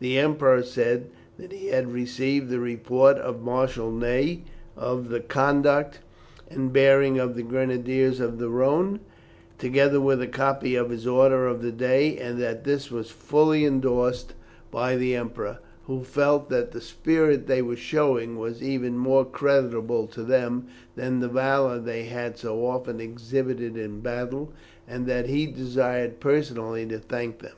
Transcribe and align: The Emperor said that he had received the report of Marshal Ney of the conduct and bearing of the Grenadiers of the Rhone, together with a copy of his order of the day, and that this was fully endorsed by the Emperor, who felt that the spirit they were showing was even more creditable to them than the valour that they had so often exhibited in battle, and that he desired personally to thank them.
The 0.00 0.18
Emperor 0.18 0.62
said 0.62 1.06
that 1.38 1.50
he 1.50 1.68
had 1.68 1.94
received 1.94 2.50
the 2.50 2.60
report 2.60 3.16
of 3.16 3.40
Marshal 3.40 3.90
Ney 3.90 4.42
of 4.76 5.08
the 5.08 5.18
conduct 5.20 6.00
and 6.50 6.70
bearing 6.70 7.18
of 7.18 7.36
the 7.36 7.42
Grenadiers 7.42 8.20
of 8.20 8.36
the 8.36 8.50
Rhone, 8.50 9.00
together 9.56 9.98
with 9.98 10.20
a 10.20 10.26
copy 10.26 10.74
of 10.74 10.90
his 10.90 11.06
order 11.06 11.46
of 11.46 11.62
the 11.62 11.72
day, 11.72 12.18
and 12.18 12.38
that 12.38 12.64
this 12.64 12.90
was 12.90 13.08
fully 13.10 13.64
endorsed 13.64 14.34
by 14.70 14.94
the 14.94 15.14
Emperor, 15.16 15.58
who 15.86 16.04
felt 16.04 16.50
that 16.50 16.72
the 16.72 16.80
spirit 16.82 17.46
they 17.46 17.62
were 17.62 17.74
showing 17.74 18.36
was 18.38 18.62
even 18.62 18.98
more 18.98 19.24
creditable 19.24 20.06
to 20.08 20.22
them 20.22 20.66
than 20.96 21.20
the 21.20 21.28
valour 21.28 21.76
that 21.76 21.86
they 21.86 22.04
had 22.04 22.36
so 22.36 22.66
often 22.66 23.00
exhibited 23.00 23.78
in 23.78 24.00
battle, 24.00 24.52
and 24.86 25.06
that 25.06 25.28
he 25.28 25.46
desired 25.46 26.20
personally 26.20 26.84
to 26.84 26.98
thank 26.98 27.38
them. 27.38 27.56